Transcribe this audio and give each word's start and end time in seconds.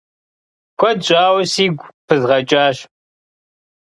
Куэд 0.79 0.99
щӏауэ 1.05 1.41
сигу 1.51 1.87
пызгъэкӏащ. 2.07 2.77